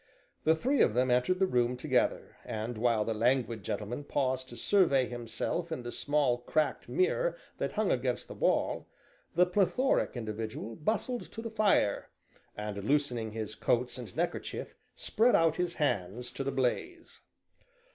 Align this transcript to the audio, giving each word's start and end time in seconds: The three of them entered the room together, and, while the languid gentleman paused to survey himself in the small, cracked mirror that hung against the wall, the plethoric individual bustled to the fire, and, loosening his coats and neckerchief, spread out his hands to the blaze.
The 0.45 0.55
three 0.55 0.81
of 0.81 0.95
them 0.95 1.11
entered 1.11 1.37
the 1.37 1.45
room 1.45 1.77
together, 1.77 2.35
and, 2.43 2.75
while 2.75 3.05
the 3.05 3.13
languid 3.13 3.61
gentleman 3.63 4.03
paused 4.03 4.49
to 4.49 4.57
survey 4.57 5.05
himself 5.07 5.71
in 5.71 5.83
the 5.83 5.91
small, 5.91 6.39
cracked 6.39 6.89
mirror 6.89 7.37
that 7.59 7.73
hung 7.73 7.91
against 7.91 8.27
the 8.27 8.33
wall, 8.33 8.87
the 9.35 9.45
plethoric 9.45 10.17
individual 10.17 10.75
bustled 10.75 11.31
to 11.31 11.43
the 11.43 11.51
fire, 11.51 12.09
and, 12.57 12.83
loosening 12.83 13.33
his 13.33 13.53
coats 13.53 13.99
and 13.99 14.17
neckerchief, 14.17 14.73
spread 14.95 15.35
out 15.35 15.57
his 15.57 15.75
hands 15.75 16.31
to 16.31 16.43
the 16.43 16.51
blaze. 16.51 17.21